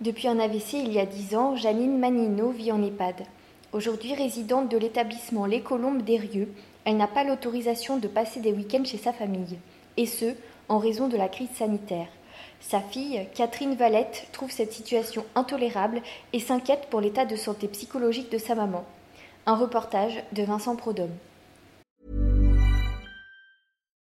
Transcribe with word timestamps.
Depuis 0.00 0.28
un 0.28 0.38
AVC 0.38 0.74
il 0.74 0.92
y 0.92 0.98
a 0.98 1.04
10 1.04 1.36
ans, 1.36 1.56
Janine 1.56 1.98
Manino 1.98 2.50
vit 2.52 2.72
en 2.72 2.82
EHPAD. 2.82 3.16
Aujourd'hui 3.72 4.14
résidente 4.14 4.70
de 4.70 4.78
l'établissement 4.78 5.44
Les 5.44 5.60
Colombes 5.60 6.02
d'Erieux, 6.02 6.50
elle 6.86 6.96
n'a 6.96 7.06
pas 7.06 7.22
l'autorisation 7.22 7.98
de 7.98 8.08
passer 8.08 8.40
des 8.40 8.52
week-ends 8.52 8.84
chez 8.84 8.96
sa 8.96 9.12
famille, 9.12 9.58
et 9.98 10.06
ce, 10.06 10.34
en 10.70 10.78
raison 10.78 11.08
de 11.08 11.18
la 11.18 11.28
crise 11.28 11.50
sanitaire. 11.54 12.08
Sa 12.60 12.80
fille, 12.80 13.26
Catherine 13.34 13.74
Valette, 13.74 14.26
trouve 14.32 14.50
cette 14.50 14.72
situation 14.72 15.22
intolérable 15.34 16.00
et 16.32 16.40
s'inquiète 16.40 16.86
pour 16.88 17.02
l'état 17.02 17.26
de 17.26 17.36
santé 17.36 17.68
psychologique 17.68 18.32
de 18.32 18.38
sa 18.38 18.54
maman. 18.54 18.86
Un 19.44 19.56
reportage 19.56 20.22
de 20.32 20.42
Vincent 20.44 20.76
Prodhomme. 20.76 21.16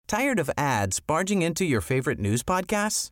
Tired 0.07 0.39
of 0.39 0.50
ads 0.57 1.01
barging 1.05 1.42
into 1.42 1.65
your 1.65 1.82
favorite 1.82 2.19
news 2.19 2.43
podcasts? 2.43 3.11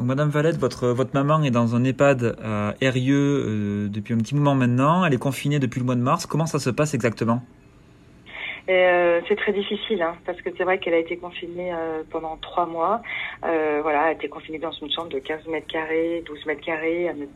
Madame 0.00 0.28
Valette, 0.28 0.56
votre, 0.56 0.88
votre 0.88 1.10
maman 1.14 1.42
est 1.42 1.50
dans 1.50 1.74
un 1.74 1.84
EHPAD 1.84 2.36
à 2.42 2.74
Erieux 2.80 3.44
euh, 3.46 3.88
depuis 3.88 4.14
un 4.14 4.18
petit 4.18 4.34
moment 4.34 4.54
maintenant. 4.54 5.04
Elle 5.04 5.14
est 5.14 5.18
confinée 5.18 5.58
depuis 5.58 5.80
le 5.80 5.86
mois 5.86 5.96
de 5.96 6.00
mars. 6.00 6.26
Comment 6.26 6.46
ça 6.46 6.58
se 6.58 6.70
passe 6.70 6.94
exactement? 6.94 7.42
Euh, 8.68 9.22
c'est 9.26 9.36
très 9.36 9.52
difficile 9.52 10.02
hein, 10.02 10.14
parce 10.26 10.40
que 10.42 10.50
c'est 10.56 10.64
vrai 10.64 10.78
qu'elle 10.78 10.92
a 10.92 10.98
été 10.98 11.16
confinée 11.16 11.72
euh, 11.72 12.02
pendant 12.10 12.36
trois 12.36 12.66
mois. 12.66 13.00
Euh, 13.46 13.80
voilà, 13.82 14.02
elle 14.02 14.08
a 14.08 14.12
été 14.12 14.28
confinée 14.28 14.58
dans 14.58 14.72
une 14.72 14.90
chambre 14.90 15.08
de 15.08 15.18
15 15.18 15.46
mètres 15.46 15.66
carrés, 15.66 16.22
12 16.26 16.44
mètres 16.44 16.60
carrés. 16.60 17.04
Elle 17.04 17.28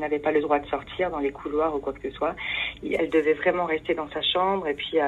n'avait 0.00 0.18
pas, 0.18 0.32
le 0.32 0.40
droit 0.40 0.58
de 0.58 0.66
sortir 0.66 1.10
dans 1.10 1.20
les 1.20 1.30
couloirs 1.30 1.74
ou 1.76 1.78
quoi 1.78 1.92
que 1.92 2.02
ce 2.02 2.10
soit. 2.16 2.34
elle 2.82 3.10
devait 3.10 3.34
vraiment 3.34 3.66
rester 3.66 3.94
dans 3.94 4.08
sa 4.10 4.22
chambre 4.22 4.66
et 4.66 4.74
puis 4.74 4.98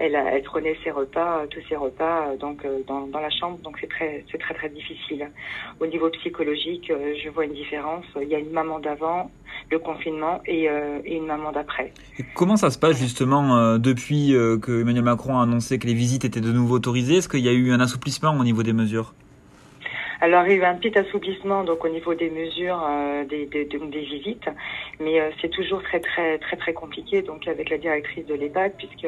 elle, 0.00 0.14
elle 0.14 0.42
prenait 0.42 0.76
ses 0.82 0.90
repas, 0.90 1.46
tous 1.50 1.60
ses 1.68 1.76
repas, 1.76 2.36
donc 2.36 2.66
dans, 2.88 3.06
dans, 3.06 3.20
la 3.20 3.30
chambre. 3.30 3.58
Donc 3.62 3.76
c'est 3.80 3.88
très, 3.88 4.24
c'est 4.32 4.38
très 4.38 4.54
très 4.54 4.68
difficile. 4.70 5.30
Au 5.78 5.86
niveau 5.86 6.08
psychologique, 6.10 6.90
je 6.90 7.28
vois 7.28 7.44
une 7.44 7.52
différence. 7.52 8.04
Il 8.20 8.28
y 8.28 8.34
a 8.34 8.38
une 8.38 8.50
maman 8.50 8.80
d'avant, 8.80 9.30
le 9.70 9.78
confinement 9.78 10.40
et, 10.46 10.68
une 11.04 11.26
maman 11.26 11.52
d'après. 11.52 11.92
Comment 12.34 12.56
ça 12.56 12.70
se 12.70 12.78
passe 12.78 12.98
justement 12.98 13.78
depuis 13.78 14.30
que 14.62 14.80
Emmanuel 14.80 15.04
Macron 15.04 15.38
a 15.38 15.42
annoncé 15.42 15.78
que 15.78 15.86
les 15.86 15.94
visites 15.94 16.24
étaient 16.24 16.40
de 16.40 16.52
nouveau 16.52 16.76
autorisées? 16.76 17.16
Est-ce 17.16 17.28
qu'il 17.28 17.44
y 17.44 17.48
a 17.48 17.52
eu 17.52 17.70
un 17.70 17.80
assouplissement 17.80 18.32
au 18.32 18.44
niveau 18.44 18.62
des 18.62 18.72
mesures? 18.72 19.12
Alors 20.20 20.46
il 20.46 20.52
y 20.52 20.54
a 20.54 20.56
eu 20.58 20.64
un 20.64 20.74
petit 20.74 20.96
assouplissement 20.98 21.64
donc 21.64 21.84
au 21.84 21.88
niveau 21.88 22.14
des 22.14 22.30
mesures 22.30 22.84
euh, 22.86 23.24
des, 23.24 23.46
des, 23.46 23.64
des, 23.64 23.78
visites, 24.00 24.48
mais 25.00 25.18
euh, 25.18 25.30
c'est 25.40 25.48
toujours 25.48 25.82
très 25.82 26.00
très 26.00 26.38
très 26.38 26.56
très 26.56 26.74
compliqué 26.74 27.22
donc 27.22 27.48
avec 27.48 27.70
la 27.70 27.78
directrice 27.78 28.26
de 28.26 28.34
l'EHPAD 28.34 28.72
puisque 28.76 29.06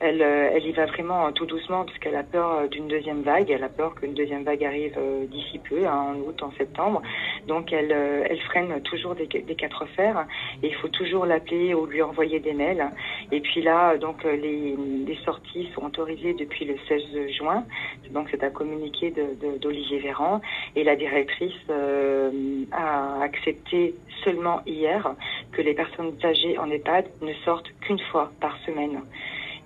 elle, 0.00 0.22
euh, 0.22 0.50
elle 0.52 0.66
y 0.66 0.72
va 0.72 0.86
vraiment 0.86 1.30
tout 1.32 1.46
doucement 1.46 1.84
parce 1.84 1.98
qu'elle 1.98 2.16
a 2.16 2.24
peur 2.24 2.68
d'une 2.68 2.88
deuxième 2.88 3.22
vague, 3.22 3.50
elle 3.50 3.62
a 3.62 3.68
peur 3.68 3.94
qu'une 3.94 4.14
deuxième 4.14 4.42
vague 4.42 4.64
arrive 4.64 4.98
d'ici 5.30 5.60
peu, 5.60 5.86
hein, 5.86 6.14
en 6.14 6.28
août, 6.28 6.42
en 6.42 6.50
septembre, 6.58 7.02
donc 7.46 7.72
elle 7.72 7.92
elle 7.92 8.40
freine 8.40 8.80
toujours 8.82 9.14
des, 9.14 9.26
des 9.26 9.54
quatre 9.54 9.86
fers. 9.96 10.26
Et 10.62 10.68
il 10.68 10.74
faut 10.74 10.88
toujours 10.88 11.26
l'appeler 11.26 11.74
ou 11.74 11.86
lui 11.86 12.02
envoyer 12.02 12.40
des 12.40 12.54
mails. 12.54 12.90
Et 13.30 13.40
puis 13.40 13.62
là 13.62 13.96
donc 13.98 14.24
les, 14.24 14.76
les 15.06 15.18
sorties 15.24 15.68
sont 15.74 15.84
autorisées 15.84 16.34
depuis 16.34 16.64
le 16.64 16.76
16 16.88 17.30
juin 17.38 17.64
donc 18.10 18.28
c'est 18.30 18.42
un 18.44 18.50
communiqué 18.50 19.12
d'Olivier 19.60 19.98
Véran 19.98 20.40
et 20.76 20.84
la 20.84 20.96
directrice 20.96 21.52
euh, 21.70 22.64
a 22.72 23.22
accepté 23.22 23.94
seulement 24.24 24.60
hier 24.66 25.14
que 25.52 25.62
les 25.62 25.74
personnes 25.74 26.12
âgées 26.22 26.58
en 26.58 26.70
EHPAD 26.70 27.06
ne 27.22 27.32
sortent 27.44 27.70
qu'une 27.80 27.98
fois 28.10 28.32
par 28.40 28.56
semaine. 28.64 29.00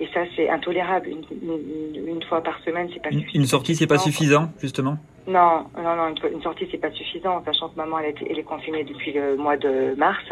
Et 0.00 0.06
ça, 0.14 0.20
c'est 0.36 0.48
intolérable. 0.48 1.08
Une, 1.08 2.22
fois 2.28 2.40
par 2.40 2.60
semaine, 2.64 2.88
c'est 2.92 3.02
pas 3.02 3.10
suffisant. 3.10 3.38
Une 3.40 3.46
sortie, 3.46 3.74
c'est 3.74 3.86
pas 3.86 3.98
suffisant, 3.98 4.48
justement? 4.60 4.96
Non, 5.26 5.66
non, 5.76 5.96
non, 5.96 6.14
une, 6.32 6.42
sortie, 6.42 6.68
c'est 6.70 6.78
pas 6.78 6.90
suffisant, 6.92 7.42
sachant 7.44 7.68
que 7.68 7.76
maman, 7.76 7.98
elle, 7.98 8.14
elle 8.30 8.38
est 8.38 8.44
confinée 8.44 8.84
depuis 8.84 9.12
le 9.12 9.36
mois 9.36 9.56
de 9.56 9.94
mars 9.96 10.24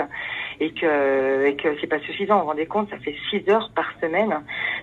et 0.60 0.70
que, 0.70 1.46
et 1.46 1.56
que 1.56 1.68
c'est 1.80 1.86
pas 1.86 1.98
suffisant. 2.00 2.36
Vous 2.36 2.42
vous 2.42 2.48
rendez 2.48 2.66
compte, 2.66 2.88
ça 2.90 2.98
fait 2.98 3.14
6 3.30 3.50
heures 3.50 3.70
par 3.74 3.92
semaine. 4.00 4.34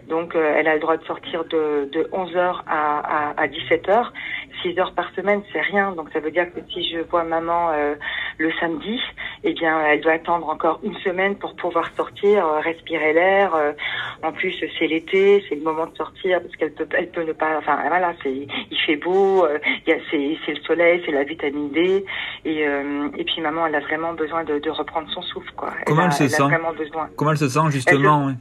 Donc, 0.08 0.36
euh, 0.36 0.56
elle 0.58 0.68
a 0.68 0.76
le 0.76 0.80
droit 0.80 0.98
de 0.98 1.04
sortir 1.06 1.44
de, 1.46 1.90
de 1.92 2.08
11 2.12 2.36
heures 2.36 2.64
à, 2.68 3.32
à, 3.32 3.42
à 3.42 3.48
17 3.48 3.90
heures. 3.90 4.14
6 4.62 4.80
heures 4.80 4.94
par 4.94 5.12
semaine, 5.16 5.42
c'est 5.52 5.62
rien. 5.62 5.92
Donc 5.92 6.10
ça 6.14 6.20
veut 6.20 6.32
dire 6.32 6.46
que 6.54 6.60
si 6.72 6.90
je 6.90 7.00
vois 7.10 7.24
maman 7.24 7.72
euh, 7.72 7.96
le 8.38 8.52
samedi, 8.60 9.00
eh 9.44 9.54
bien, 9.54 9.80
elle 9.86 10.02
doit 10.02 10.14
attendre 10.14 10.48
encore 10.50 10.80
une 10.84 10.96
semaine 10.98 11.36
pour 11.36 11.56
pouvoir 11.56 11.90
sortir, 11.96 12.46
euh, 12.46 12.60
respirer 12.60 13.14
l'air. 13.14 13.54
Euh. 13.56 13.74
en 14.24 14.32
plus, 14.32 14.54
c'est 14.80 14.88
l'été, 14.88 15.44
c'est 15.50 15.56
le 15.56 15.62
moment 15.62 15.88
de 15.88 15.96
sortir 15.96 16.42
parce 16.42 16.56
qu'elle 16.56 16.74
peut, 16.74 16.88
elle 16.98 17.10
peut 17.10 17.24
ne 17.24 17.34
pas. 17.34 17.58
Enfin, 17.58 17.78
voilà, 17.88 18.14
c'est, 18.24 18.48
il 18.72 18.78
fait 18.86 18.96
beau, 18.96 19.46
il 19.86 19.90
y 19.90 19.94
a, 19.94 19.98
c'est, 20.10 20.38
c'est 20.46 20.54
le 20.54 20.62
soleil, 20.64 21.02
c'est 21.06 21.12
la 21.12 21.24
vitamine 21.24 21.72
D, 21.72 22.06
et, 22.46 22.60
et 22.62 23.24
puis 23.24 23.42
maman, 23.42 23.68
elle 23.68 23.76
a 23.76 23.80
vraiment 23.80 24.14
besoin 24.14 24.44
de, 24.44 24.60
de 24.60 24.70
reprendre 24.70 25.10
son 25.10 25.22
souffle, 25.22 25.52
quoi. 25.56 25.72
Comment 25.86 26.06
elle, 26.06 26.14
se 26.14 26.28
sent? 26.28 26.44
vraiment 26.44 26.74
besoin. 26.74 27.10
Comment 27.16 27.32
elle 27.32 27.38
se 27.38 27.50
sent 27.50 27.72
justement 27.72 28.34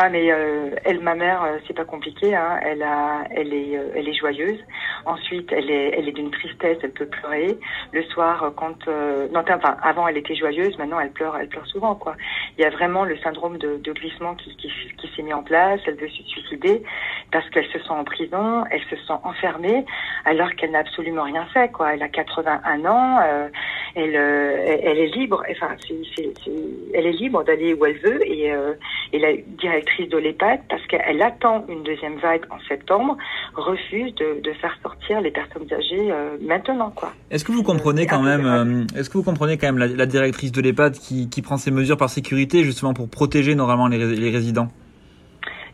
ah 0.00 0.08
mais 0.10 0.30
euh, 0.30 0.70
elle, 0.84 1.00
ma 1.00 1.16
mère, 1.16 1.42
euh, 1.42 1.58
c'est 1.66 1.74
pas 1.74 1.84
compliqué. 1.84 2.32
Hein. 2.32 2.60
Elle 2.62 2.84
a, 2.84 3.24
elle 3.32 3.52
est, 3.52 3.76
euh, 3.76 3.90
elle 3.96 4.08
est 4.08 4.14
joyeuse. 4.14 4.60
Ensuite, 5.06 5.50
elle 5.50 5.68
est, 5.72 5.98
elle 5.98 6.08
est 6.08 6.12
d'une 6.12 6.30
tristesse. 6.30 6.78
Elle 6.84 6.92
peut 6.92 7.06
pleurer 7.06 7.58
le 7.90 8.04
soir 8.04 8.52
quand. 8.56 8.86
non, 8.86 9.40
enfin, 9.40 9.76
avant, 9.82 10.06
elle 10.06 10.18
était 10.18 10.36
joyeuse. 10.36 10.78
Maintenant, 10.78 11.00
elle 11.00 11.10
pleure, 11.10 11.36
elle 11.36 11.48
pleure 11.48 11.66
souvent, 11.66 11.96
quoi. 11.96 12.14
Il 12.56 12.62
y 12.62 12.64
a 12.64 12.70
vraiment 12.70 13.02
le 13.02 13.18
syndrome 13.18 13.58
de, 13.58 13.78
de 13.78 13.92
glissement 13.92 14.36
qui, 14.36 14.54
qui, 14.56 14.70
qui 14.98 15.10
s'est 15.16 15.22
mis 15.22 15.32
en 15.32 15.42
place. 15.42 15.80
Elle 15.88 15.96
veut 15.96 16.08
se 16.08 16.22
suicider 16.22 16.80
parce 17.32 17.50
qu'elle 17.50 17.66
se 17.66 17.80
sent 17.80 17.90
en 17.90 18.04
prison. 18.04 18.66
Elle 18.70 18.82
se 18.82 18.94
sent 19.04 19.18
enfermée 19.24 19.84
alors 20.24 20.54
qu'elle 20.54 20.70
n'a 20.70 20.78
absolument 20.78 21.24
rien 21.24 21.44
fait, 21.46 21.72
quoi. 21.72 21.94
Elle 21.94 22.04
a 22.04 22.08
81 22.08 22.84
ans. 22.84 23.18
elle, 23.96 24.14
elle 24.14 24.98
est 24.98 25.12
libre. 25.16 25.42
Enfin, 25.50 25.74
c'est, 25.88 26.30
elle 26.94 27.06
est 27.06 27.18
libre 27.18 27.42
d'aller 27.42 27.74
où 27.74 27.84
elle 27.84 27.98
veut 27.98 28.24
et, 28.24 28.52
et 29.12 29.18
la 29.18 29.32
directrice 29.58 30.08
de 30.08 30.18
l'EHPAD, 30.18 30.60
parce 30.68 30.84
qu'elle 30.86 31.22
attend 31.22 31.64
une 31.68 31.82
deuxième 31.82 32.16
vague 32.18 32.44
en 32.50 32.58
septembre, 32.68 33.16
refuse 33.54 34.14
de, 34.14 34.52
faire 34.60 34.76
sortir 34.82 35.20
les 35.20 35.30
personnes 35.30 35.66
âgées 35.72 36.10
euh, 36.10 36.36
maintenant. 36.40 36.90
quoi. 36.90 37.12
Est-ce 37.30 37.44
que 37.44 37.52
vous 37.52 37.62
comprenez 37.62 38.06
quand 38.06 38.22
même, 38.22 38.46
euh, 38.46 38.98
est-ce 38.98 39.08
que 39.08 39.18
vous 39.18 39.24
comprenez 39.24 39.56
quand 39.56 39.72
même 39.72 39.78
la, 39.78 40.06
directrice 40.06 40.52
de 40.52 40.60
l'EHPAD 40.60 40.94
qui, 40.94 41.42
prend 41.42 41.56
ces 41.56 41.70
mesures 41.70 41.96
par 41.96 42.10
sécurité 42.10 42.64
justement 42.64 42.94
pour 42.94 43.08
protéger 43.08 43.54
normalement 43.54 43.86
les 43.86 44.30
résidents? 44.30 44.68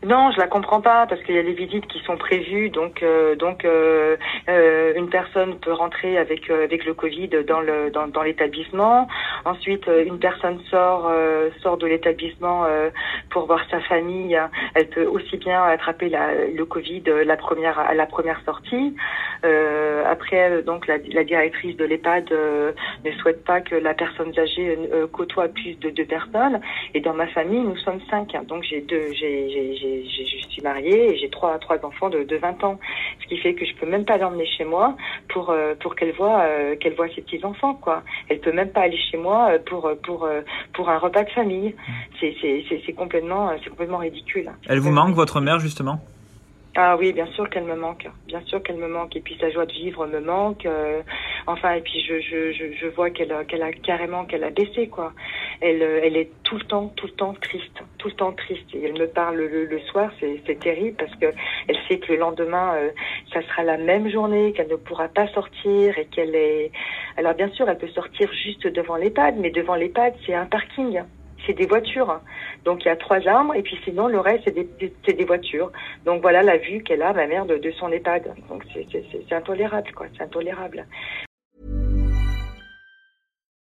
Non, 0.04 0.30
je 0.32 0.38
la 0.38 0.48
comprends 0.48 0.82
pas 0.82 1.06
parce 1.06 1.22
qu'il 1.22 1.34
y 1.34 1.38
a 1.38 1.42
des 1.42 1.54
visites 1.54 1.86
qui 1.86 1.98
sont 2.00 2.18
prévues, 2.18 2.68
donc 2.68 3.02
euh, 3.02 3.36
donc 3.36 3.64
euh, 3.64 4.16
euh, 4.50 4.92
une 4.96 5.08
personne 5.08 5.58
peut 5.60 5.72
rentrer 5.72 6.18
avec 6.18 6.50
avec 6.50 6.84
le 6.84 6.92
Covid 6.92 7.28
dans 7.46 7.60
le 7.60 7.90
dans, 7.90 8.06
dans 8.08 8.22
l'établissement. 8.22 9.08
Ensuite, 9.46 9.86
une 9.86 10.18
personne 10.18 10.60
sort 10.70 11.10
sort 11.62 11.78
de 11.78 11.86
l'établissement 11.86 12.66
pour 13.30 13.46
voir 13.46 13.60
sa 13.70 13.80
famille. 13.80 14.38
Elle 14.74 14.88
peut 14.88 15.06
aussi 15.06 15.36
bien 15.38 15.62
attraper 15.62 16.08
la, 16.08 16.34
le 16.34 16.64
Covid 16.64 17.04
la 17.24 17.36
première 17.36 17.78
à 17.78 17.94
la 17.94 18.06
première 18.06 18.40
sortie. 18.44 18.94
après, 20.06 20.62
donc 20.62 20.86
la, 20.86 20.98
la, 21.12 21.24
directrice 21.24 21.76
de 21.76 21.84
l'EHPAD 21.84 22.30
ne 23.04 23.10
souhaite 23.12 23.44
pas 23.44 23.60
que 23.60 23.74
la 23.74 23.94
personne 23.94 24.32
âgée 24.38 24.78
côtoie 25.12 25.48
plus 25.48 25.78
de 25.80 25.90
deux 25.90 26.06
personnes. 26.06 26.60
Et 26.94 27.00
dans 27.00 27.14
ma 27.14 27.26
famille, 27.28 27.60
nous 27.60 27.76
sommes 27.76 28.00
cinq, 28.10 28.32
donc 28.46 28.64
j'ai 28.64 28.80
deux 28.80 29.12
j'ai 29.12 29.93
j'ai 30.02 30.24
je 30.44 30.48
suis 30.48 30.62
mariée 30.62 31.12
et 31.12 31.18
j'ai 31.18 31.28
trois, 31.30 31.58
trois 31.58 31.84
enfants 31.84 32.10
de, 32.10 32.22
de 32.22 32.36
20 32.36 32.62
ans. 32.64 32.78
Ce 33.22 33.26
qui 33.26 33.36
fait 33.38 33.54
que 33.54 33.64
je 33.64 33.74
peux 33.74 33.86
même 33.86 34.04
pas 34.04 34.16
l'emmener 34.16 34.46
chez 34.46 34.64
moi 34.64 34.96
pour, 35.28 35.50
euh, 35.50 35.74
pour 35.80 35.96
qu'elle 35.96 36.12
voit, 36.12 36.42
euh, 36.42 36.76
qu'elle 36.76 36.94
voit 36.94 37.08
ses 37.08 37.22
petits 37.22 37.44
enfants, 37.44 37.74
quoi. 37.74 38.02
Elle 38.28 38.40
peut 38.40 38.52
même 38.52 38.70
pas 38.70 38.82
aller 38.82 38.98
chez 39.10 39.16
moi 39.16 39.50
euh, 39.50 39.58
pour, 39.64 39.90
pour, 40.02 40.28
pour 40.72 40.88
un 40.88 40.98
repas 40.98 41.24
de 41.24 41.30
famille. 41.30 41.74
C'est, 42.20 42.34
c'est, 42.40 42.64
c'est, 42.86 42.92
complètement, 42.92 43.50
c'est 43.62 43.70
complètement 43.70 43.98
ridicule. 43.98 44.50
Elle 44.68 44.78
vous 44.78 44.90
manque, 44.90 45.14
votre 45.14 45.40
mère, 45.40 45.58
justement? 45.58 46.00
Ah 46.76 46.96
oui, 46.96 47.12
bien 47.12 47.26
sûr 47.26 47.48
qu'elle 47.50 47.64
me 47.64 47.76
manque, 47.76 48.08
bien 48.26 48.40
sûr 48.46 48.60
qu'elle 48.60 48.78
me 48.78 48.88
manque. 48.88 49.14
Et 49.14 49.20
puis 49.20 49.36
sa 49.40 49.48
joie 49.50 49.64
de 49.64 49.72
vivre 49.72 50.06
me 50.06 50.20
manque. 50.20 50.66
Euh, 50.66 51.02
enfin, 51.46 51.72
et 51.74 51.80
puis 51.80 52.00
je, 52.00 52.20
je, 52.20 52.72
je, 52.72 52.86
vois 52.86 53.10
qu'elle 53.10 53.34
qu'elle 53.46 53.62
a 53.62 53.72
carrément 53.72 54.24
qu'elle 54.24 54.44
a 54.44 54.50
baissé 54.50 54.88
quoi. 54.88 55.12
Elle, 55.60 55.82
euh, 55.82 56.00
elle 56.02 56.16
est 56.16 56.30
tout 56.42 56.56
le 56.56 56.64
temps, 56.64 56.88
tout 56.96 57.06
le 57.06 57.12
temps 57.12 57.34
triste, 57.34 57.82
tout 57.98 58.08
le 58.08 58.14
temps 58.14 58.32
triste. 58.32 58.74
Et 58.74 58.84
elle 58.84 58.94
me 58.94 59.06
parle 59.06 59.36
le, 59.36 59.78
soir, 59.90 60.10
c'est 60.20 60.58
terrible 60.58 60.96
parce 60.96 61.14
que 61.16 61.26
elle 61.68 61.76
sait 61.88 61.98
que 61.98 62.12
le 62.12 62.18
lendemain, 62.18 62.74
euh, 62.76 62.90
ça 63.32 63.42
sera 63.42 63.62
la 63.62 63.76
même 63.76 64.08
journée, 64.08 64.52
qu'elle 64.52 64.68
ne 64.68 64.76
pourra 64.76 65.08
pas 65.08 65.26
sortir 65.28 65.98
et 65.98 66.06
qu'elle 66.06 66.34
est. 66.34 66.70
Alors 67.16 67.34
bien 67.34 67.48
sûr, 67.50 67.68
elle 67.68 67.78
peut 67.78 67.88
sortir 67.88 68.32
juste 68.32 68.66
devant 68.66 68.96
l'EHPAD, 68.96 69.36
mais 69.38 69.50
devant 69.50 69.74
l'EHPAD, 69.74 70.14
c'est 70.26 70.34
un 70.34 70.46
parking 70.46 71.02
c'est 71.46 71.54
des 71.54 71.66
voitures. 71.66 72.20
Donc 72.64 72.84
il 72.84 72.88
y 72.88 72.90
a 72.90 72.96
trois 72.96 73.26
arbres 73.26 73.54
et 73.54 73.62
puis 73.62 73.78
sinon 73.84 74.08
le 74.08 74.20
reste 74.20 74.44
c'est 74.44 74.54
des, 74.54 74.68
des, 74.78 75.12
des 75.12 75.24
voitures. 75.24 75.70
Donc 76.04 76.22
voilà 76.22 76.42
la 76.42 76.56
vue 76.56 76.82
qu'elle 76.82 77.02
a 77.02 77.12
ma 77.12 77.26
mère 77.26 77.46
de, 77.46 77.56
de 77.56 77.70
son 77.72 77.90
EHPAD. 77.90 78.34
Donc 78.48 78.64
c'est 78.72 79.32
intolérable 79.32 79.90
quoi, 79.94 80.06
c'est 80.16 80.22
intolérable. 80.22 80.86